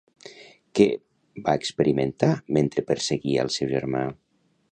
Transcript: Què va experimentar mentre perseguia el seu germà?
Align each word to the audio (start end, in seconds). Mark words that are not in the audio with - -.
Què 0.77 0.87
va 1.49 1.55
experimentar 1.59 2.31
mentre 2.59 2.85
perseguia 2.87 3.47
el 3.47 3.55
seu 3.59 3.73
germà? 3.77 4.05